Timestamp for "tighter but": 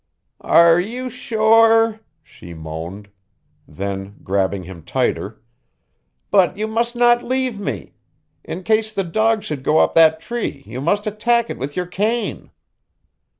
4.81-6.57